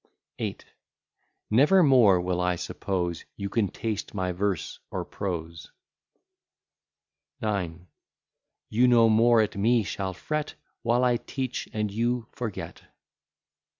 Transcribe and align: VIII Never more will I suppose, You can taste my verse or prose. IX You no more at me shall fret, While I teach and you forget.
VIII 0.39 0.57
Never 1.51 1.83
more 1.83 2.19
will 2.19 2.41
I 2.41 2.55
suppose, 2.55 3.23
You 3.35 3.49
can 3.49 3.67
taste 3.67 4.15
my 4.15 4.31
verse 4.31 4.79
or 4.89 5.05
prose. 5.05 5.69
IX 7.39 7.73
You 8.71 8.87
no 8.87 9.09
more 9.09 9.41
at 9.41 9.55
me 9.55 9.83
shall 9.83 10.15
fret, 10.15 10.55
While 10.81 11.03
I 11.03 11.17
teach 11.17 11.69
and 11.71 11.91
you 11.91 12.25
forget. 12.31 12.81